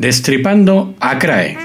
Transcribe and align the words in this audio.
Destripando 0.00 0.94
a 1.00 1.18
CRAE. 1.18 1.58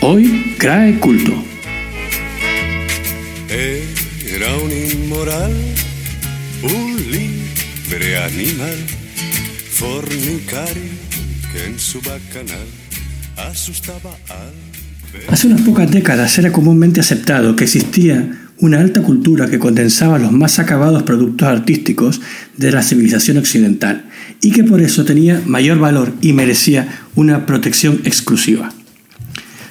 Hoy 0.00 0.56
CRAE 0.58 0.98
culto. 0.98 1.34
Era 3.48 4.56
un 4.56 4.72
inmoral, 4.72 5.54
un 6.64 6.96
libre 7.12 8.18
animal, 8.24 8.86
fornicario 9.70 10.82
que 11.52 11.64
en 11.64 11.78
su 11.78 12.00
bacanal 12.00 12.66
asustaba 13.36 14.10
al... 14.30 14.75
Hace 15.28 15.48
unas 15.48 15.62
pocas 15.62 15.90
décadas 15.90 16.38
era 16.38 16.52
comúnmente 16.52 17.00
aceptado 17.00 17.56
que 17.56 17.64
existía 17.64 18.30
una 18.58 18.80
alta 18.80 19.02
cultura 19.02 19.48
que 19.48 19.58
condensaba 19.58 20.18
los 20.18 20.32
más 20.32 20.58
acabados 20.58 21.02
productos 21.02 21.46
artísticos 21.48 22.20
de 22.56 22.72
la 22.72 22.82
civilización 22.82 23.36
occidental 23.38 24.04
y 24.40 24.52
que 24.52 24.64
por 24.64 24.80
eso 24.80 25.04
tenía 25.04 25.42
mayor 25.46 25.78
valor 25.78 26.14
y 26.20 26.32
merecía 26.32 26.88
una 27.14 27.44
protección 27.44 28.00
exclusiva. 28.04 28.72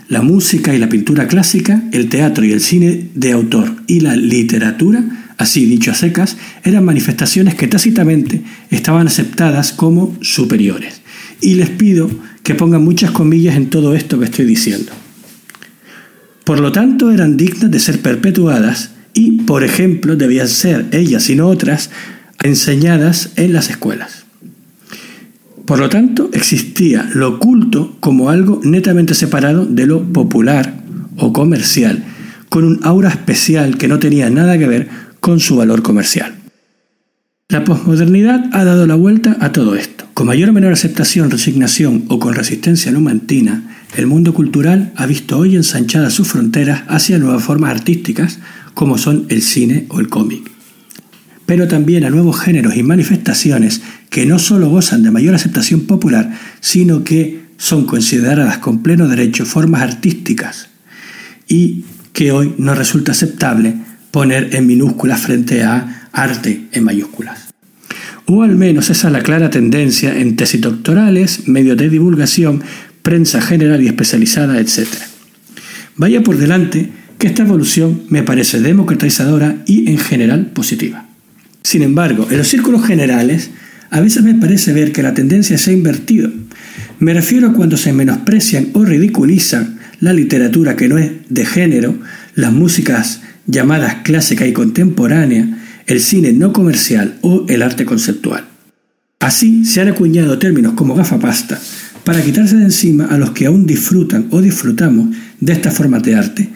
La 0.08 0.22
música 0.22 0.76
y 0.76 0.78
la 0.78 0.90
pintura 0.90 1.28
clásica, 1.28 1.82
el 1.92 2.10
teatro 2.10 2.46
y 2.46 2.52
el 2.52 2.62
cine 2.62 3.10
de 3.16 3.32
autor 3.32 3.76
y 3.88 4.02
la 4.02 4.16
literatura, 4.16 5.04
así 5.38 5.66
dicho 5.66 5.92
a 5.92 5.96
secas, 5.96 6.38
eran 6.64 6.86
manifestaciones 6.86 7.56
que 7.56 7.68
tácitamente 7.68 8.44
estaban 8.70 9.08
aceptadas 9.08 9.74
como 9.74 10.16
superiores. 10.22 11.02
Y 11.42 11.56
les 11.56 11.72
pido 11.72 12.10
que 12.44 12.54
pongan 12.54 12.84
muchas 12.84 13.12
comillas 13.12 13.56
en 13.56 13.72
todo 13.72 13.96
esto 13.96 14.20
que 14.20 14.26
estoy 14.26 14.46
diciendo. 14.46 14.92
Por 16.46 16.60
lo 16.60 16.72
tanto, 16.72 17.12
eran 17.12 17.38
dignas 17.38 17.72
de 17.72 17.80
ser 17.80 18.02
perpetuadas 18.02 18.92
y, 19.14 19.44
por 19.44 19.64
ejemplo, 19.64 20.16
debían 20.16 20.48
ser 20.48 20.86
ellas 20.92 21.30
y 21.32 21.36
no 21.36 21.48
otras 21.48 21.90
enseñadas 22.44 23.32
en 23.36 23.52
las 23.52 23.72
escuelas. 23.72 24.26
Por 25.66 25.80
lo 25.80 25.90
tanto, 25.90 26.30
existía 26.34 27.10
lo 27.16 27.40
culto 27.40 27.98
como 28.00 28.30
algo 28.30 28.62
netamente 28.64 29.16
separado 29.16 29.66
de 29.66 29.88
lo 29.88 30.04
popular 30.14 30.76
o 31.18 31.34
comercial, 31.34 32.04
con 32.50 32.64
un 32.64 32.80
aura 32.84 33.10
especial 33.10 33.80
que 33.80 33.88
no 33.88 33.98
tenía 33.98 34.30
nada 34.30 34.60
que 34.60 34.68
ver 34.68 34.88
con 35.20 35.40
su 35.40 35.56
valor 35.56 35.82
comercial. 35.82 36.36
La 37.50 37.64
posmodernidad 37.64 38.50
ha 38.54 38.64
dado 38.64 38.88
la 38.88 38.96
vuelta 38.96 39.38
a 39.40 39.52
todo 39.52 39.76
esto. 39.76 40.06
Con 40.14 40.28
mayor 40.28 40.50
o 40.50 40.54
menor 40.54 40.74
aceptación, 40.74 41.30
resignación 41.30 42.06
o 42.08 42.20
con 42.20 42.34
resistencia 42.34 42.92
numantina, 42.92 43.78
el 43.96 44.08
mundo 44.08 44.34
cultural 44.34 44.94
ha 44.96 45.06
visto 45.06 45.38
hoy 45.38 45.56
ensanchadas 45.56 46.14
sus 46.14 46.28
fronteras 46.28 46.84
hacia 46.88 47.20
nuevas 47.20 47.44
formas 47.44 47.72
artísticas 47.72 48.40
como 48.74 48.98
son 48.98 49.28
el 49.30 49.42
cine 49.42 49.86
o 49.90 50.00
el 50.00 50.10
cómic 50.10 50.56
pero 51.46 51.68
también 51.68 52.04
a 52.06 52.10
nuevos 52.10 52.40
géneros 52.40 52.76
y 52.76 52.84
manifestaciones 52.84 53.82
que 54.10 54.26
no 54.26 54.40
solo 54.40 54.70
gozan 54.70 55.04
de 55.04 55.12
mayor 55.12 55.36
aceptación 55.36 55.82
popular, 55.82 56.32
sino 56.60 57.04
que 57.04 57.46
son 57.58 57.86
consideradas 57.86 58.58
con 58.58 58.82
pleno 58.82 59.08
derecho 59.08 59.46
formas 59.46 59.82
artísticas 59.82 60.70
y 61.48 61.86
que 62.14 62.32
hoy 62.32 62.56
no 62.58 62.74
resulta 62.76 63.12
aceptable 63.12 63.76
poner 64.12 64.56
en 64.56 64.68
minúsculas 64.68 65.22
frente 65.22 65.64
a 65.64 66.05
arte 66.16 66.68
en 66.72 66.84
mayúsculas. 66.84 67.54
O 68.26 68.42
al 68.42 68.56
menos 68.56 68.90
esa 68.90 69.08
es 69.08 69.14
la 69.14 69.22
clara 69.22 69.52
tendencia 69.52 70.18
en 70.18 70.36
tesis 70.36 70.60
doctorales, 70.60 71.48
medios 71.48 71.78
de 71.78 71.90
divulgación, 71.90 72.64
prensa 73.04 73.40
general 73.40 73.84
y 73.84 73.88
especializada, 73.88 74.60
etc. 74.60 74.88
Vaya 75.96 76.24
por 76.24 76.38
delante 76.38 76.90
que 77.20 77.28
esta 77.28 77.44
evolución 77.44 78.04
me 78.10 78.24
parece 78.24 78.60
democratizadora 78.60 79.58
y 79.68 79.92
en 79.92 80.00
general 80.00 80.48
positiva. 80.48 81.06
Sin 81.62 81.84
embargo, 81.84 82.28
en 82.30 82.38
los 82.38 82.48
círculos 82.48 82.86
generales, 82.86 83.52
a 83.92 84.02
veces 84.02 84.24
me 84.24 84.34
parece 84.34 84.74
ver 84.74 84.92
que 84.92 85.04
la 85.04 85.14
tendencia 85.14 85.58
se 85.58 85.70
ha 85.70 85.74
invertido. 85.74 86.32
Me 87.00 87.14
refiero 87.14 87.50
a 87.50 87.54
cuando 87.54 87.78
se 87.78 87.94
menosprecian 87.94 88.70
o 88.74 88.84
ridiculizan 88.84 89.80
la 90.00 90.14
literatura 90.14 90.76
que 90.76 90.88
no 90.88 90.98
es 90.98 91.12
de 91.30 91.46
género, 91.46 91.98
las 92.34 92.52
músicas 92.52 93.22
llamadas 93.46 93.98
clásica 94.04 94.46
y 94.48 94.54
contemporánea, 94.54 95.48
el 95.88 96.00
cine 96.00 96.34
no 96.34 96.54
comercial 96.54 97.18
o 97.22 97.46
el 97.48 97.62
arte 97.62 97.86
conceptual. 97.86 98.46
Así 99.20 99.66
se 99.66 99.82
han 99.82 99.88
acuñado 99.88 100.38
términos 100.40 100.74
como 100.74 100.96
gafapasta 100.96 101.60
para 102.04 102.22
quitarse 102.22 102.58
de 102.58 102.66
encima 102.66 103.06
a 103.06 103.18
los 103.18 103.32
que 103.32 103.46
aún 103.46 103.66
disfrutan 103.66 104.28
o 104.32 104.42
disfrutamos 104.42 105.16
de 105.40 105.54
estas 105.54 105.76
formas 105.76 106.04
de 106.04 106.16
arte 106.16 106.50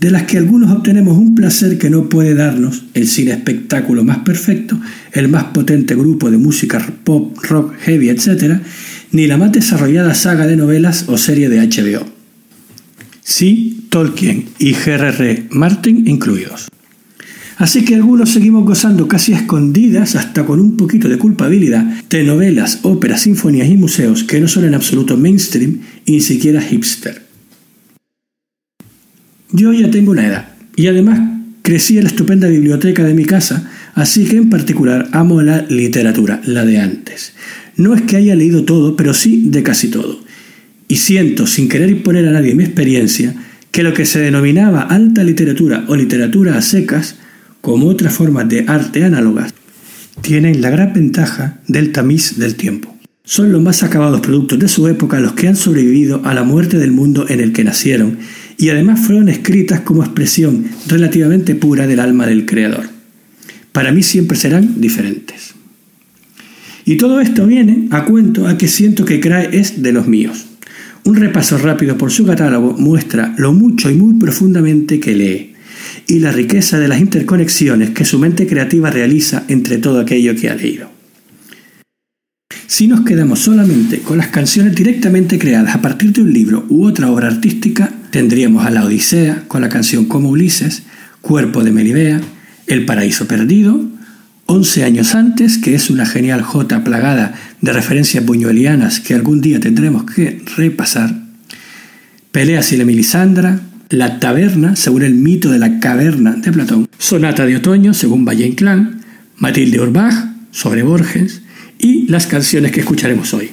de 0.00 0.10
las 0.10 0.22
que 0.22 0.38
algunos 0.38 0.70
obtenemos 0.70 1.18
un 1.18 1.34
placer 1.34 1.78
que 1.78 1.90
no 1.90 2.08
puede 2.08 2.34
darnos 2.34 2.84
el 2.94 3.06
cine 3.06 3.32
espectáculo 3.32 4.02
más 4.02 4.18
perfecto, 4.18 4.80
el 5.12 5.28
más 5.28 5.44
potente 5.44 5.94
grupo 5.94 6.30
de 6.30 6.38
música 6.38 6.84
pop, 7.04 7.36
rock, 7.42 7.74
heavy, 7.80 8.08
etc., 8.08 8.60
ni 9.12 9.26
la 9.26 9.36
más 9.36 9.52
desarrollada 9.52 10.14
saga 10.14 10.46
de 10.46 10.56
novelas 10.56 11.04
o 11.08 11.18
serie 11.18 11.50
de 11.50 11.58
HBO. 11.58 12.06
Sí, 13.22 13.86
Tolkien 13.90 14.46
y 14.58 14.72
G.R.R. 14.72 15.48
Martin 15.50 16.08
incluidos. 16.08 16.68
Así 17.60 17.84
que 17.84 17.94
algunos 17.94 18.30
seguimos 18.30 18.64
gozando 18.64 19.06
casi 19.06 19.34
escondidas, 19.34 20.16
hasta 20.16 20.46
con 20.46 20.60
un 20.60 20.78
poquito 20.78 21.10
de 21.10 21.18
culpabilidad, 21.18 21.84
de 22.08 22.24
novelas, 22.24 22.78
óperas, 22.84 23.20
sinfonías 23.20 23.68
y 23.68 23.76
museos 23.76 24.24
que 24.24 24.40
no 24.40 24.48
son 24.48 24.64
en 24.64 24.72
absoluto 24.72 25.18
mainstream 25.18 25.80
y 26.06 26.12
ni 26.12 26.20
siquiera 26.22 26.62
hipster. 26.62 27.20
Yo 29.52 29.74
ya 29.74 29.90
tengo 29.90 30.12
una 30.12 30.26
edad 30.26 30.48
y 30.74 30.86
además 30.86 31.20
crecí 31.60 31.98
en 31.98 32.04
la 32.04 32.08
estupenda 32.08 32.48
biblioteca 32.48 33.04
de 33.04 33.12
mi 33.12 33.26
casa, 33.26 33.70
así 33.94 34.24
que 34.24 34.38
en 34.38 34.48
particular 34.48 35.10
amo 35.12 35.42
la 35.42 35.60
literatura, 35.68 36.40
la 36.46 36.64
de 36.64 36.78
antes. 36.78 37.34
No 37.76 37.92
es 37.92 38.00
que 38.00 38.16
haya 38.16 38.36
leído 38.36 38.64
todo, 38.64 38.96
pero 38.96 39.12
sí 39.12 39.44
de 39.48 39.62
casi 39.62 39.88
todo. 39.88 40.18
Y 40.88 40.96
siento, 40.96 41.46
sin 41.46 41.68
querer 41.68 41.90
imponer 41.90 42.26
a 42.26 42.32
nadie 42.32 42.54
mi 42.54 42.64
experiencia, 42.64 43.34
que 43.70 43.82
lo 43.82 43.92
que 43.92 44.06
se 44.06 44.18
denominaba 44.18 44.80
alta 44.80 45.22
literatura 45.22 45.84
o 45.88 45.94
literatura 45.94 46.56
a 46.56 46.62
secas, 46.62 47.16
como 47.60 47.86
otras 47.86 48.14
formas 48.14 48.48
de 48.48 48.64
arte 48.66 49.04
análogas, 49.04 49.54
tienen 50.20 50.60
la 50.60 50.70
gran 50.70 50.92
ventaja 50.92 51.60
del 51.66 51.92
tamiz 51.92 52.38
del 52.38 52.54
tiempo. 52.54 52.96
Son 53.24 53.52
los 53.52 53.62
más 53.62 53.82
acabados 53.82 54.20
productos 54.20 54.58
de 54.58 54.68
su 54.68 54.88
época 54.88 55.20
los 55.20 55.34
que 55.34 55.48
han 55.48 55.56
sobrevivido 55.56 56.22
a 56.24 56.34
la 56.34 56.42
muerte 56.42 56.78
del 56.78 56.90
mundo 56.90 57.26
en 57.28 57.40
el 57.40 57.52
que 57.52 57.64
nacieron 57.64 58.18
y 58.58 58.70
además 58.70 59.00
fueron 59.00 59.28
escritas 59.28 59.80
como 59.80 60.02
expresión 60.02 60.64
relativamente 60.86 61.54
pura 61.54 61.86
del 61.86 62.00
alma 62.00 62.26
del 62.26 62.46
Creador. 62.46 62.88
Para 63.72 63.92
mí 63.92 64.02
siempre 64.02 64.36
serán 64.36 64.80
diferentes. 64.80 65.54
Y 66.84 66.96
todo 66.96 67.20
esto 67.20 67.46
viene 67.46 67.88
a 67.90 68.04
cuento 68.04 68.48
a 68.48 68.58
que 68.58 68.68
siento 68.68 69.04
que 69.04 69.20
Crae 69.20 69.48
es 69.52 69.82
de 69.82 69.92
los 69.92 70.08
míos. 70.08 70.46
Un 71.04 71.16
repaso 71.16 71.56
rápido 71.56 71.96
por 71.96 72.10
su 72.10 72.26
catálogo 72.26 72.74
muestra 72.78 73.34
lo 73.38 73.52
mucho 73.52 73.90
y 73.90 73.94
muy 73.94 74.14
profundamente 74.14 74.98
que 74.98 75.14
lee 75.14 75.49
y 76.10 76.18
la 76.18 76.32
riqueza 76.32 76.76
de 76.80 76.88
las 76.88 76.98
interconexiones 76.98 77.90
que 77.90 78.04
su 78.04 78.18
mente 78.18 78.48
creativa 78.48 78.90
realiza 78.90 79.44
entre 79.46 79.78
todo 79.78 80.00
aquello 80.00 80.34
que 80.34 80.50
ha 80.50 80.56
leído. 80.56 80.90
Si 82.66 82.88
nos 82.88 83.02
quedamos 83.02 83.38
solamente 83.38 84.00
con 84.00 84.18
las 84.18 84.26
canciones 84.26 84.74
directamente 84.74 85.38
creadas 85.38 85.72
a 85.72 85.80
partir 85.80 86.12
de 86.12 86.22
un 86.22 86.32
libro 86.32 86.66
u 86.68 86.84
otra 86.84 87.12
obra 87.12 87.28
artística, 87.28 87.92
tendríamos 88.10 88.66
a 88.66 88.70
la 88.70 88.84
Odisea 88.84 89.44
con 89.46 89.60
la 89.60 89.68
canción 89.68 90.06
Como 90.06 90.30
Ulises, 90.30 90.82
Cuerpo 91.20 91.62
de 91.62 91.70
Melibea, 91.70 92.20
El 92.66 92.84
Paraíso 92.86 93.28
Perdido, 93.28 93.80
Once 94.46 94.82
años 94.82 95.14
antes, 95.14 95.58
que 95.58 95.76
es 95.76 95.90
una 95.90 96.06
genial 96.06 96.42
jota 96.42 96.82
plagada 96.82 97.34
de 97.60 97.72
referencias 97.72 98.26
buñuelianas 98.26 98.98
que 98.98 99.14
algún 99.14 99.40
día 99.40 99.60
tendremos 99.60 100.10
que 100.10 100.42
repasar, 100.56 101.14
Peleas 102.32 102.72
y 102.72 102.78
la 102.78 102.84
Milisandra, 102.84 103.60
La 103.90 104.20
Taberna, 104.20 104.76
según 104.76 105.02
el 105.02 105.14
mito 105.14 105.50
de 105.50 105.58
la 105.58 105.80
caverna 105.80 106.36
de 106.36 106.52
Platón, 106.52 106.88
Sonata 106.96 107.44
de 107.44 107.56
Otoño, 107.56 107.92
según 107.92 108.24
Valle 108.24 108.46
Inclán, 108.46 109.00
Matilde 109.36 109.80
Urbach, 109.80 110.14
sobre 110.52 110.84
Borges, 110.84 111.42
y 111.76 112.06
las 112.06 112.28
canciones 112.28 112.70
que 112.70 112.80
escucharemos 112.80 113.34
hoy. 113.34 113.50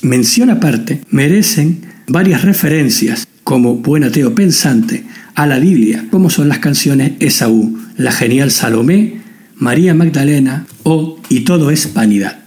Mención 0.00 0.48
aparte 0.48 1.02
merecen 1.10 1.82
varias 2.08 2.42
referencias 2.42 3.28
como 3.44 3.76
buen 3.76 4.04
ateo 4.04 4.34
pensante 4.34 5.04
a 5.34 5.46
la 5.46 5.58
Biblia, 5.58 6.06
como 6.10 6.30
son 6.30 6.48
las 6.48 6.60
canciones 6.60 7.12
Esaú 7.20 7.78
la 7.98 8.12
genial 8.12 8.50
Salomé, 8.50 9.20
María 9.56 9.92
Magdalena 9.92 10.66
o 10.84 11.20
Y 11.28 11.40
todo 11.40 11.70
es 11.70 11.92
vanidad. 11.92 12.38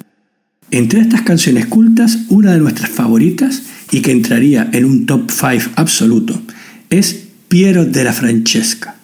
Entre 0.72 1.02
estas 1.02 1.22
canciones 1.22 1.68
cultas, 1.68 2.18
una 2.30 2.54
de 2.54 2.58
nuestras 2.58 2.90
favoritas 2.90 3.62
y 3.92 4.02
que 4.02 4.12
entraría 4.12 4.68
en 4.74 4.86
un 4.86 5.06
top 5.06 5.30
5 5.30 5.74
absoluto 5.76 6.42
es 6.98 7.24
Piero 7.48 7.86
de 7.86 8.04
la 8.04 8.14
Francesca, 8.14 8.96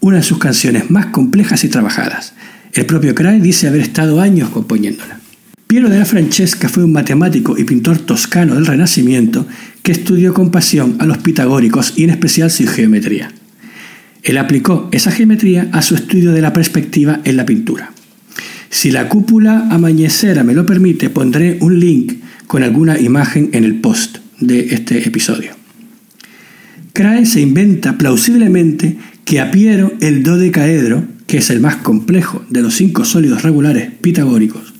una 0.00 0.18
de 0.18 0.22
sus 0.22 0.38
canciones 0.38 0.90
más 0.90 1.06
complejas 1.06 1.64
y 1.64 1.68
trabajadas. 1.68 2.32
El 2.72 2.86
propio 2.86 3.14
Crae 3.14 3.40
dice 3.40 3.66
haber 3.66 3.80
estado 3.80 4.20
años 4.20 4.50
componiéndola. 4.50 5.18
Piero 5.66 5.88
de 5.88 5.98
la 5.98 6.04
Francesca 6.04 6.68
fue 6.68 6.84
un 6.84 6.92
matemático 6.92 7.58
y 7.58 7.64
pintor 7.64 7.98
toscano 7.98 8.54
del 8.54 8.66
Renacimiento 8.66 9.46
que 9.82 9.92
estudió 9.92 10.32
con 10.32 10.50
pasión 10.50 10.96
a 11.00 11.06
los 11.06 11.18
pitagóricos 11.18 11.94
y 11.96 12.04
en 12.04 12.10
especial 12.10 12.50
su 12.50 12.66
geometría. 12.68 13.32
Él 14.22 14.38
aplicó 14.38 14.88
esa 14.92 15.10
geometría 15.10 15.68
a 15.72 15.82
su 15.82 15.96
estudio 15.96 16.32
de 16.32 16.40
la 16.40 16.52
perspectiva 16.52 17.20
en 17.24 17.36
la 17.36 17.46
pintura. 17.46 17.92
Si 18.70 18.90
la 18.90 19.08
cúpula 19.08 19.68
amañecera 19.70 20.44
me 20.44 20.54
lo 20.54 20.64
permite, 20.66 21.10
pondré 21.10 21.58
un 21.60 21.80
link 21.80 22.14
con 22.46 22.62
alguna 22.62 22.98
imagen 22.98 23.50
en 23.52 23.64
el 23.64 23.80
post 23.80 24.18
de 24.40 24.74
este 24.74 25.06
episodio. 25.06 25.63
Crae 26.94 27.26
se 27.26 27.40
inventa 27.40 27.98
plausiblemente 27.98 28.96
que 29.24 29.40
a 29.40 29.50
Piero 29.50 29.92
el 30.00 30.22
dodecaedro, 30.22 31.02
que 31.26 31.38
es 31.38 31.50
el 31.50 31.58
más 31.58 31.74
complejo 31.74 32.44
de 32.50 32.62
los 32.62 32.74
cinco 32.74 33.04
sólidos 33.04 33.42
regulares 33.42 33.90
pitagóricos, 34.00 34.74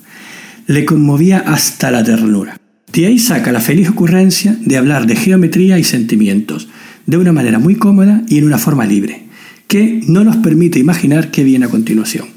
le 0.65 0.85
conmovía 0.85 1.39
hasta 1.39 1.91
la 1.91 2.05
ternura. 2.05 2.57
De 2.93 3.07
ahí 3.07 3.19
saca 3.19 3.51
la 3.51 3.59
feliz 3.59 3.89
ocurrencia 3.89 4.55
de 4.61 4.77
hablar 4.77 5.07
de 5.07 5.17
geometría 5.17 5.77
y 5.77 5.83
sentimientos, 5.83 6.69
de 7.05 7.17
una 7.17 7.33
manera 7.33 7.59
muy 7.59 7.75
cómoda 7.75 8.21
y 8.29 8.37
en 8.37 8.45
una 8.45 8.59
forma 8.59 8.85
libre, 8.85 9.25
que 9.67 10.01
no 10.07 10.23
nos 10.23 10.37
permite 10.37 10.79
imaginar 10.79 11.31
qué 11.31 11.43
viene 11.43 11.65
a 11.65 11.69
continuación. 11.69 12.27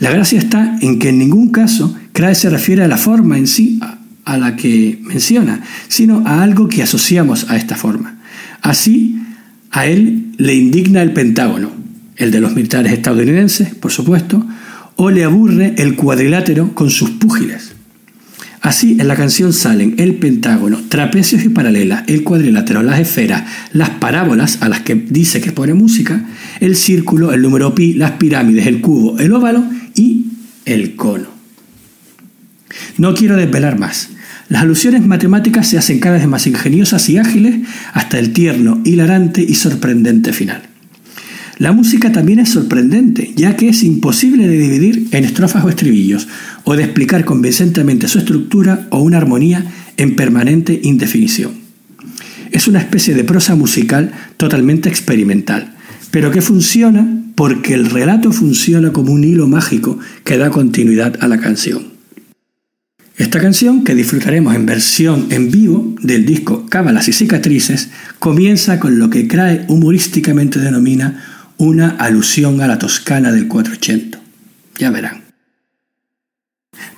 La 0.00 0.10
gracia 0.10 0.38
está 0.38 0.76
en 0.82 0.98
que 0.98 1.08
en 1.08 1.18
ningún 1.18 1.50
caso 1.50 1.96
Crae 2.12 2.34
se 2.34 2.50
refiere 2.50 2.84
a 2.84 2.88
la 2.88 2.98
forma 2.98 3.38
en 3.38 3.46
sí 3.46 3.80
a 4.26 4.36
la 4.36 4.54
que 4.54 4.98
menciona, 5.00 5.62
sino 5.88 6.26
a 6.26 6.42
algo 6.42 6.68
que 6.68 6.82
asociamos 6.82 7.48
a 7.48 7.56
esta 7.56 7.74
forma. 7.74 8.18
Así, 8.64 9.20
a 9.70 9.86
él 9.86 10.32
le 10.38 10.54
indigna 10.54 11.02
el 11.02 11.12
Pentágono, 11.12 11.70
el 12.16 12.30
de 12.30 12.40
los 12.40 12.54
militares 12.54 12.94
estadounidenses, 12.94 13.74
por 13.74 13.92
supuesto, 13.92 14.42
o 14.96 15.10
le 15.10 15.22
aburre 15.22 15.74
el 15.76 15.96
cuadrilátero 15.96 16.74
con 16.74 16.88
sus 16.88 17.10
púgiles. 17.10 17.74
Así 18.62 18.96
en 18.98 19.06
la 19.06 19.16
canción 19.16 19.52
salen 19.52 19.96
el 19.98 20.14
pentágono, 20.14 20.80
trapecios 20.88 21.44
y 21.44 21.50
paralelas, 21.50 22.04
el 22.06 22.24
cuadrilátero, 22.24 22.82
las 22.82 23.00
esferas, 23.00 23.44
las 23.72 23.90
parábolas 23.90 24.62
a 24.62 24.70
las 24.70 24.80
que 24.80 24.94
dice 24.94 25.42
que 25.42 25.52
pone 25.52 25.74
música, 25.74 26.24
el 26.60 26.74
círculo, 26.74 27.34
el 27.34 27.42
número 27.42 27.74
pi, 27.74 27.92
las 27.92 28.12
pirámides, 28.12 28.66
el 28.66 28.80
cubo, 28.80 29.18
el 29.18 29.30
óvalo 29.32 29.62
y 29.94 30.28
el 30.64 30.96
cono. 30.96 31.26
No 32.96 33.12
quiero 33.12 33.36
desvelar 33.36 33.78
más. 33.78 34.08
Las 34.48 34.62
alusiones 34.62 35.06
matemáticas 35.06 35.68
se 35.68 35.78
hacen 35.78 36.00
cada 36.00 36.18
vez 36.18 36.28
más 36.28 36.46
ingeniosas 36.46 37.08
y 37.08 37.18
ágiles 37.18 37.60
hasta 37.92 38.18
el 38.18 38.32
tierno, 38.32 38.80
hilarante 38.84 39.42
y 39.42 39.54
sorprendente 39.54 40.32
final. 40.32 40.62
La 41.58 41.72
música 41.72 42.12
también 42.12 42.40
es 42.40 42.50
sorprendente, 42.50 43.32
ya 43.36 43.56
que 43.56 43.68
es 43.68 43.84
imposible 43.84 44.48
de 44.48 44.58
dividir 44.58 45.08
en 45.12 45.24
estrofas 45.24 45.64
o 45.64 45.68
estribillos, 45.68 46.28
o 46.64 46.74
de 46.74 46.82
explicar 46.82 47.24
convincentemente 47.24 48.08
su 48.08 48.18
estructura 48.18 48.86
o 48.90 48.98
una 49.00 49.18
armonía 49.18 49.64
en 49.96 50.16
permanente 50.16 50.80
indefinición. 50.82 51.52
Es 52.50 52.68
una 52.68 52.80
especie 52.80 53.14
de 53.14 53.24
prosa 53.24 53.54
musical 53.54 54.12
totalmente 54.36 54.88
experimental, 54.88 55.74
pero 56.10 56.30
que 56.30 56.42
funciona 56.42 57.06
porque 57.34 57.74
el 57.74 57.88
relato 57.88 58.32
funciona 58.32 58.92
como 58.92 59.12
un 59.12 59.24
hilo 59.24 59.48
mágico 59.48 59.98
que 60.24 60.38
da 60.38 60.50
continuidad 60.50 61.16
a 61.20 61.28
la 61.28 61.38
canción. 61.38 61.93
Esta 63.16 63.40
canción, 63.40 63.84
que 63.84 63.94
disfrutaremos 63.94 64.56
en 64.56 64.66
versión 64.66 65.28
en 65.30 65.50
vivo 65.50 65.94
del 66.00 66.26
disco 66.26 66.66
Cábalas 66.68 67.06
y 67.06 67.12
Cicatrices, 67.12 67.90
comienza 68.18 68.80
con 68.80 68.98
lo 68.98 69.08
que 69.08 69.28
Crae 69.28 69.64
humorísticamente 69.68 70.58
denomina 70.58 71.22
una 71.56 71.90
alusión 71.90 72.60
a 72.60 72.66
la 72.66 72.78
Toscana 72.78 73.30
del 73.30 73.46
480. 73.46 74.18
Ya 74.78 74.90
verán. 74.90 75.22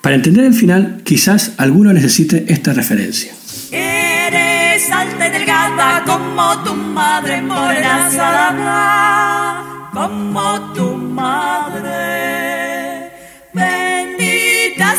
Para 0.00 0.16
entender 0.16 0.44
el 0.44 0.54
final, 0.54 1.02
quizás 1.04 1.52
alguno 1.58 1.92
necesite 1.92 2.46
esta 2.48 2.72
referencia. 2.72 3.32
Eres 3.70 4.90
alta 4.90 5.28
y 5.28 5.30
delgada 5.32 6.02
como 6.06 6.64
tu 6.64 6.74
madre 6.74 7.42
morena 7.42 8.10
salada, 8.10 9.90
como 9.92 10.72
tu 10.72 10.96
madre. 10.96 12.65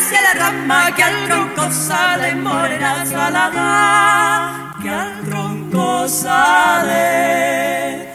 Sea 0.08 0.22
la 0.22 0.34
rama 0.34 0.94
que 0.94 1.02
al 1.02 1.26
tronco 1.26 1.68
sale 1.70 2.34
morena 2.36 3.04
salada, 3.04 4.74
que 4.82 4.88
al 4.88 5.20
tronco 5.24 6.08
sale. 6.08 8.14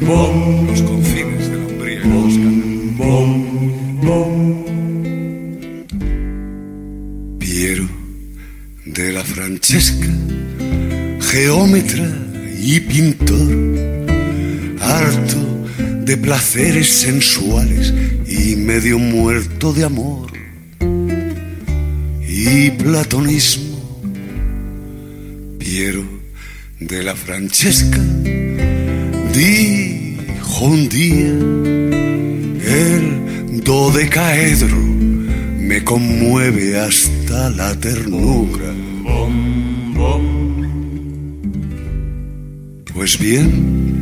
Los 0.00 0.82
confines 0.82 1.50
de 1.50 1.58
la 1.58 1.66
Umbría 1.66 2.00
y 2.00 2.04
la. 2.08 2.16
Piero 7.38 7.88
de 8.84 9.12
la 9.12 9.24
Francesca, 9.24 10.06
geómetra 11.20 12.04
y 12.58 12.80
pintor, 12.80 13.75
harto 14.86 15.66
de 16.04 16.16
placeres 16.16 16.88
sensuales 16.88 17.92
y 18.26 18.56
medio 18.56 18.98
muerto 18.98 19.72
de 19.72 19.84
amor 19.84 20.30
y 22.26 22.70
platonismo. 22.70 23.76
Piero 25.58 26.04
de 26.80 27.02
la 27.02 27.14
Francesca 27.14 28.00
dijo 29.32 30.64
un 30.64 30.88
día 30.88 31.28
el 32.66 33.62
dodecaedro 33.64 34.76
me 35.66 35.82
conmueve 35.82 36.78
hasta 36.78 37.50
la 37.50 37.74
ternura. 37.74 38.72
Pues 42.94 43.18
bien, 43.18 44.00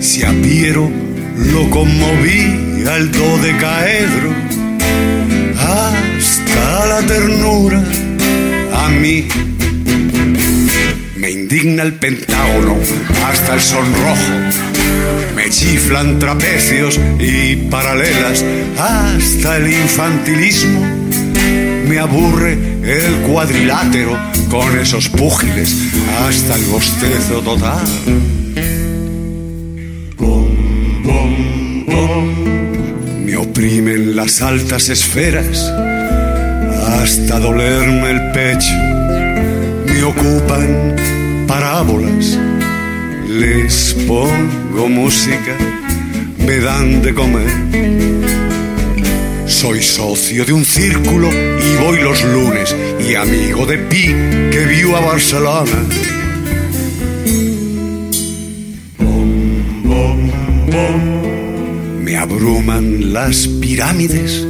si 0.00 0.22
a 0.22 0.30
Piero 0.42 0.90
lo 1.36 1.70
conmoví 1.70 2.84
al 2.88 3.10
dodecaedro 3.10 4.32
hasta 5.56 6.86
la 6.86 7.06
ternura, 7.06 7.82
a 8.74 8.88
mí 8.88 9.28
me 11.16 11.30
indigna 11.30 11.82
el 11.82 11.94
pentágono 11.94 12.76
hasta 13.26 13.54
el 13.54 13.60
sonrojo. 13.60 14.32
Me 15.34 15.50
chiflan 15.50 16.18
trapecios 16.18 16.98
y 17.18 17.56
paralelas 17.70 18.44
hasta 18.78 19.56
el 19.56 19.72
infantilismo. 19.72 20.80
Me 21.88 21.98
aburre 21.98 22.52
el 22.82 23.14
cuadrilátero 23.28 24.16
con 24.50 24.78
esos 24.78 25.08
púgiles 25.08 25.76
hasta 26.20 26.54
el 26.54 26.64
bostezo 26.64 27.40
total. 27.42 27.86
Me 33.24 33.36
oprimen 33.36 34.16
las 34.16 34.42
altas 34.42 34.88
esferas 34.88 35.72
hasta 37.00 37.38
dolerme 37.38 38.10
el 38.10 38.32
pecho 38.32 38.74
me 39.98 40.04
ocupan 40.04 40.94
parábolas, 41.48 42.38
les 43.28 43.94
pongo 44.06 44.88
música, 44.88 45.56
me 46.38 46.60
dan 46.60 47.02
de 47.02 47.12
comer. 47.12 47.50
Soy 49.46 49.82
socio 49.82 50.44
de 50.44 50.52
un 50.52 50.64
círculo 50.64 51.28
y 51.28 51.76
voy 51.82 52.00
los 52.00 52.22
lunes 52.22 52.76
y 53.00 53.16
amigo 53.16 53.66
de 53.66 53.78
Pi 53.78 54.14
que 54.52 54.66
vio 54.68 54.96
a 54.96 55.00
Barcelona. 55.00 55.72
Me 60.70 61.17
abruman 62.18 63.12
las 63.12 63.46
pirámides 63.46 64.44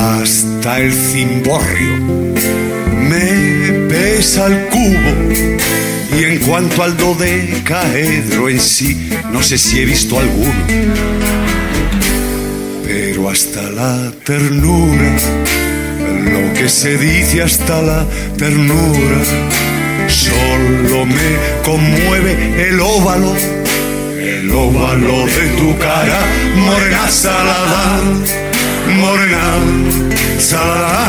hasta 0.00 0.80
el 0.80 0.92
cimborrio 0.92 2.40
me 3.10 3.88
pesa 3.88 4.46
el 4.46 4.66
cubo. 4.68 5.12
Y 6.18 6.24
en 6.24 6.38
cuanto 6.40 6.82
al 6.82 6.96
dodecaedro 6.96 8.48
en 8.48 8.60
sí, 8.60 9.10
no 9.32 9.42
sé 9.42 9.58
si 9.58 9.80
he 9.80 9.84
visto 9.84 10.18
alguno. 10.18 10.52
Pero 12.84 13.30
hasta 13.30 13.62
la 13.62 14.12
ternura, 14.24 15.16
lo 16.32 16.52
que 16.54 16.68
se 16.68 16.96
dice 16.98 17.42
hasta 17.42 17.80
la 17.82 18.06
ternura, 18.36 19.20
solo 20.08 21.06
me 21.06 21.30
conmueve 21.64 22.68
el 22.68 22.80
óvalo, 22.80 23.32
el 24.50 24.56
óvalo 24.56 25.26
de 25.26 25.48
tu 25.58 25.78
cara, 25.78 26.20
morena 26.56 27.08
salada, 27.08 28.00
morena 28.96 29.58
salada, 30.38 31.08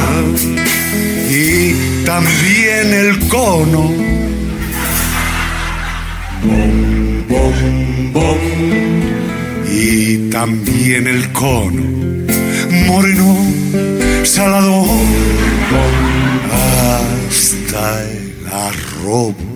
y 1.29 1.73
también 2.05 2.93
el 2.93 3.27
cono. 3.27 3.91
Bom, 6.43 7.27
bom, 7.27 8.13
bom, 8.13 8.37
y 9.71 10.29
también 10.29 11.07
el 11.07 11.31
cono, 11.31 11.83
moreno, 12.85 13.37
salado, 14.23 14.85
hasta 16.51 18.03
el 18.03 18.47
arrobo. 18.51 19.51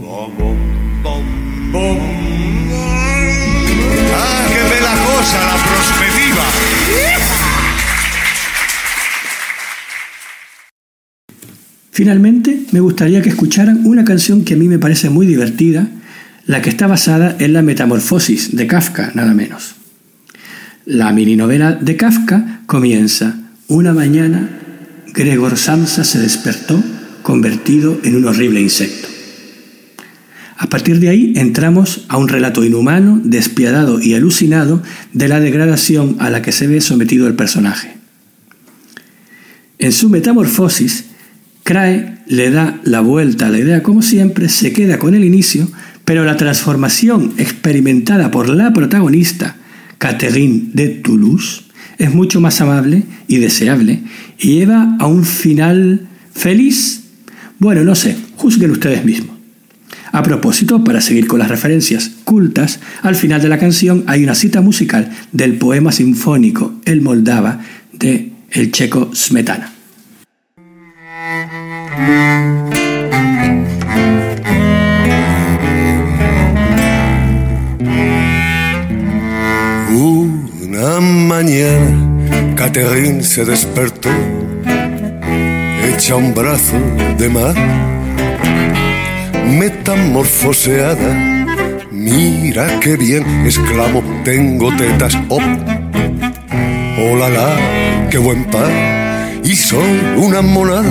Cosa 5.26 5.40
la. 5.44 5.56
Finalmente, 11.90 12.60
me 12.72 12.80
gustaría 12.80 13.24
que 13.24 13.30
escucharan 13.30 13.88
una 13.88 14.04
canción 14.04 14.44
que 14.44 14.54
a 14.54 14.58
mí 14.58 14.68
me 14.68 14.78
parece 14.78 15.10
muy 15.10 15.26
divertida, 15.26 15.88
la 16.46 16.62
que 16.62 16.70
está 16.70 16.86
basada 16.86 17.36
en 17.40 17.54
la 17.54 17.64
Metamorfosis 17.64 18.56
de 18.56 18.68
Kafka, 18.68 19.14
nada 19.16 19.34
menos. 19.34 19.76
La 20.86 21.12
mininovela 21.12 21.72
de 21.72 21.98
Kafka 21.98 22.62
comienza 22.68 23.36
Una 23.68 23.94
mañana, 23.94 24.48
Gregor 25.12 25.58
Samsa 25.58 26.04
se 26.04 26.20
despertó 26.20 26.84
convertido 27.24 28.00
en 28.04 28.18
un 28.18 28.26
horrible 28.26 28.62
insecto. 28.62 29.15
A 30.58 30.68
partir 30.68 31.00
de 31.00 31.10
ahí 31.10 31.34
entramos 31.36 32.06
a 32.08 32.18
un 32.18 32.30
relato 32.30 32.64
inhumano, 32.64 33.20
despiadado 33.24 34.02
y 34.02 34.14
alucinado 34.14 34.82
de 35.12 35.28
la 35.28 35.40
degradación 35.40 36.16
a 36.20 36.30
la 36.30 36.42
que 36.42 36.54
se 36.54 36.68
ve 36.68 36.80
sometido 36.80 37.28
el 37.28 37.36
personaje. 37.36 37.98
En 39.80 39.92
su 39.92 40.10
metamorfosis, 40.10 41.06
Crae 41.64 42.20
le 42.28 42.52
da 42.52 42.80
la 42.84 43.02
vuelta 43.02 43.48
a 43.48 43.50
la 43.50 43.60
idea 43.60 43.84
como 43.84 44.02
siempre, 44.02 44.48
se 44.48 44.72
queda 44.72 44.98
con 44.98 45.14
el 45.14 45.26
inicio, 45.26 45.68
pero 46.06 46.24
la 46.24 46.38
transformación 46.38 47.34
experimentada 47.38 48.32
por 48.32 48.48
la 48.50 48.72
protagonista, 48.72 49.58
Catherine 49.98 50.70
de 50.74 50.88
Toulouse, 50.88 51.64
es 51.98 52.14
mucho 52.14 52.40
más 52.40 52.62
amable 52.62 53.04
y 53.28 53.38
deseable 53.38 54.02
y 54.38 54.60
lleva 54.60 54.96
a 55.00 55.08
un 55.08 55.26
final 55.26 56.08
feliz. 56.34 57.04
Bueno, 57.60 57.84
no 57.84 57.96
sé, 57.96 58.16
juzguen 58.36 58.72
ustedes 58.72 59.04
mismos. 59.04 59.35
A 60.16 60.24
propósito, 60.24 60.82
para 60.82 61.02
seguir 61.02 61.28
con 61.28 61.40
las 61.40 61.50
referencias 61.50 62.10
cultas, 62.24 62.80
al 63.02 63.16
final 63.16 63.42
de 63.42 63.50
la 63.50 63.60
canción 63.60 64.06
hay 64.08 64.24
una 64.24 64.34
cita 64.34 64.62
musical 64.62 65.12
del 65.34 65.58
poema 65.58 65.92
sinfónico 65.92 66.76
El 66.86 67.02
Moldava 67.02 67.60
de 67.92 68.32
el 68.50 68.72
checo 68.72 69.12
Smetana. 69.14 69.74
Una 79.92 81.02
mañana, 81.02 82.56
Catherine 82.56 83.22
se 83.22 83.44
despertó, 83.44 84.12
hecha 85.84 86.16
un 86.16 86.34
brazo 86.34 86.80
de 87.18 87.28
mar, 87.28 87.54
metamorfoseada. 89.46 91.36
Mira 91.92 92.80
qué 92.80 92.98
bien, 92.98 93.24
exclamó, 93.46 94.04
tengo 94.24 94.76
tetas, 94.76 95.18
oh, 95.30 95.40
oh 97.00 97.16
la 97.16 97.30
la, 97.30 97.58
qué 98.10 98.18
buen 98.18 98.46
par, 98.46 98.70
y 99.44 99.56
soy 99.56 100.00
una 100.18 100.42
monada. 100.42 100.84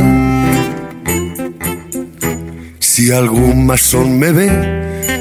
Si 2.79 3.11
algún 3.11 3.67
masón 3.67 4.19
me 4.19 4.33
ve, 4.33 4.49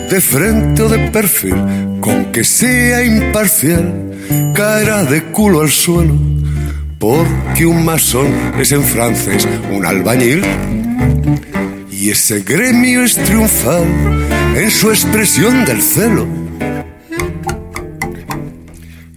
de 0.10 0.22
frente 0.22 0.84
o 0.84 0.90
de 0.90 1.00
perfil, 1.10 1.56
con 2.00 2.32
que 2.32 2.44
sea 2.44 3.04
imparcial, 3.04 4.12
caerá 4.54 5.04
de 5.04 5.24
culo 5.32 5.62
al 5.62 5.70
suelo, 5.70 6.14
porque 7.00 7.66
un 7.66 7.84
masón 7.84 8.28
es 8.60 8.72
en 8.72 8.84
francés 8.84 9.48
un 9.72 9.86
albañil. 9.86 10.44
Y 12.04 12.10
ese 12.10 12.42
gremio 12.42 13.02
es 13.06 13.16
triunfal 13.16 13.86
en 14.58 14.70
su 14.70 14.90
expresión 14.90 15.64
del 15.64 15.82
celo. 15.82 16.28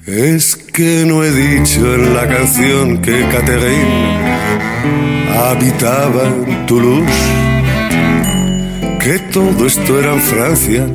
Es 0.06 0.54
que 0.54 1.04
no 1.04 1.24
he 1.24 1.32
dicho 1.32 1.94
en 1.96 2.14
la 2.14 2.28
canción 2.28 3.02
que 3.02 3.26
Catherine 3.32 4.20
habitaba 5.36 6.28
en 6.28 6.66
Toulouse 6.66 7.12
que 9.00 9.18
todo 9.32 9.66
esto 9.66 9.98
era 9.98 10.14
en 10.14 10.20
Francia. 10.20 10.86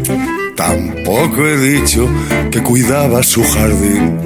Tampoco 0.56 1.46
he 1.46 1.58
dicho 1.58 2.08
que 2.52 2.64
cuidaba 2.64 3.22
su 3.22 3.44
jardín, 3.44 4.18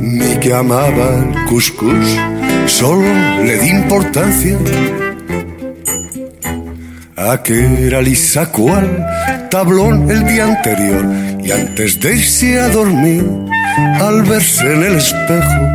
ni 0.00 0.36
que 0.40 0.52
amaba 0.52 1.16
el 1.16 1.44
couscous, 1.44 2.18
solo 2.66 3.06
le 3.44 3.56
di 3.56 3.68
importancia 3.68 4.58
a 7.20 7.42
que 7.42 7.86
era 7.86 8.00
lisa 8.00 8.46
cual 8.50 9.06
tablón 9.50 10.10
el 10.10 10.24
día 10.26 10.44
anterior 10.46 11.04
y 11.44 11.50
antes 11.50 12.00
de 12.00 12.16
irse 12.16 12.58
a 12.58 12.68
dormir, 12.68 13.24
al 14.00 14.22
verse 14.22 14.72
en 14.72 14.82
el 14.82 14.96
espejo, 14.96 15.68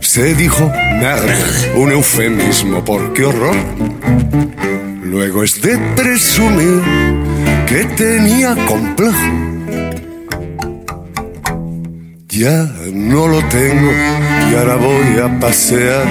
se 0.00 0.34
dijo 0.34 0.70
merde, 1.00 1.72
un 1.76 1.92
eufemismo, 1.92 2.84
porque 2.84 3.24
horror. 3.24 3.56
Luego 5.02 5.42
es 5.42 5.60
de 5.62 5.78
presumir 5.96 6.82
que 7.66 7.84
tenía 7.96 8.54
complejo. 8.66 9.26
Ya 12.28 12.70
no 12.92 13.28
lo 13.28 13.42
tengo 13.48 13.92
y 14.50 14.54
ahora 14.54 14.76
voy 14.76 15.18
a 15.24 15.40
pasear, 15.40 16.06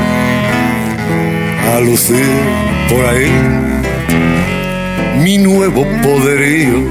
a 1.76 1.80
lucir 1.82 2.26
por 2.90 3.06
ahí 3.06 3.85
mi 5.24 5.38
nuevo 5.38 5.86
poderío. 6.02 6.84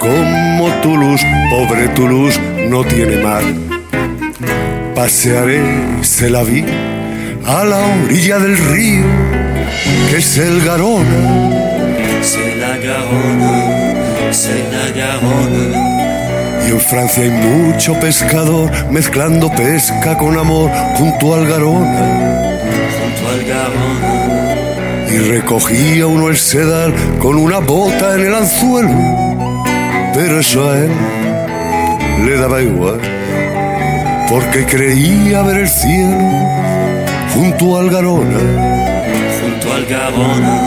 Como 0.00 0.68
Toulouse, 0.82 1.24
pobre 1.50 1.88
Toulouse, 1.88 2.40
no 2.68 2.84
tiene 2.84 3.16
mar. 3.22 3.42
Pasearé, 4.94 5.60
se 6.02 6.28
la 6.30 6.42
vi, 6.42 6.64
a 7.44 7.64
la 7.64 7.78
orilla 8.04 8.38
del 8.38 8.56
río 8.56 9.42
que 10.10 10.18
es 10.18 10.38
el 10.38 10.64
Garona. 10.64 11.04
C'est 12.22 12.54
la 12.60 12.78
Garonne, 12.78 14.32
c'est 14.32 14.64
la 14.70 14.90
Garonne. 14.98 15.74
Y 16.66 16.70
en 16.70 16.80
Francia 16.80 17.24
hay 17.24 17.30
mucho 17.30 17.98
pescador 17.98 18.70
mezclando 18.90 19.50
pesca 19.50 20.16
con 20.16 20.38
amor 20.38 20.70
junto 20.94 21.34
al 21.34 21.46
Garona. 21.46 22.04
Junto 22.98 23.28
al 23.30 23.44
Garonne, 23.44 24.21
Y 24.21 24.21
recogía 25.22 26.06
uno 26.06 26.28
el 26.28 26.36
sedal 26.36 26.94
con 27.18 27.36
una 27.36 27.58
bota 27.58 28.14
en 28.14 28.26
el 28.26 28.34
anzuelo. 28.34 28.90
Pero 30.14 30.40
eso 30.40 30.70
a 30.70 30.78
él 30.78 30.90
le 32.24 32.36
daba 32.36 32.62
igual, 32.62 33.00
porque 34.28 34.66
creía 34.66 35.42
ver 35.42 35.60
el 35.60 35.68
cielo 35.68 36.18
junto 37.34 37.78
al 37.78 37.90
Garona. 37.90 38.38
junto 39.40 39.72
al 39.72 39.86
Garonne, 39.86 40.58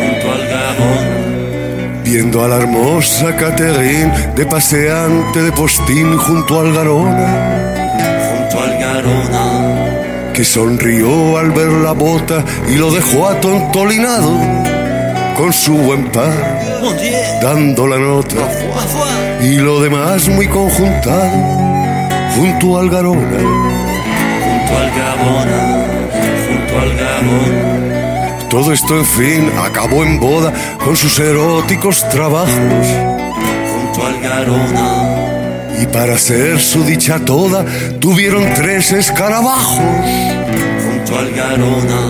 junto 0.00 0.32
al 0.32 0.48
Garonne. 0.48 2.00
Viendo 2.04 2.44
a 2.44 2.48
la 2.48 2.56
hermosa 2.56 3.36
Catherine 3.36 4.12
de 4.34 4.46
paseante 4.46 5.42
de 5.42 5.52
postín 5.52 6.16
junto 6.16 6.60
al 6.60 6.72
Garona, 6.72 7.94
junto 8.30 8.62
al 8.62 8.78
Garona, 8.78 9.69
que 10.40 10.44
sonrió 10.46 11.36
al 11.36 11.50
ver 11.50 11.70
la 11.70 11.92
bota 11.92 12.42
y 12.66 12.76
lo 12.76 12.90
dejó 12.90 13.28
atontolinado 13.28 14.40
con 15.36 15.52
su 15.52 15.76
buen 15.76 16.10
par, 16.10 16.32
dando 17.42 17.86
la 17.86 17.98
nota 17.98 18.36
y 19.42 19.56
lo 19.56 19.82
demás 19.82 20.30
muy 20.30 20.48
conjuntado 20.48 21.30
junto 22.34 22.78
al 22.78 22.88
Garona. 22.88 23.38
junto 24.46 24.78
al 24.78 24.90
Garona, 24.96 25.86
junto 26.48 26.80
al 26.80 26.96
Garona, 26.96 28.48
Todo 28.48 28.72
esto, 28.72 28.96
en 28.96 29.04
fin, 29.04 29.52
acabó 29.62 30.04
en 30.04 30.18
boda 30.18 30.54
con 30.82 30.96
sus 30.96 31.18
eróticos 31.18 32.08
trabajos. 32.08 32.86
junto 33.74 34.06
al 34.06 34.20
Garona, 34.22 35.29
Y 35.80 35.86
para 35.86 36.18
ser 36.18 36.60
su 36.60 36.84
dicha 36.84 37.18
toda, 37.24 37.64
tuvieron 38.00 38.44
tres 38.54 38.92
escarabajos. 38.92 39.78
junto 40.84 41.18
al 41.18 41.30
Garona. 41.32 42.09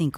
45. 0.00 0.10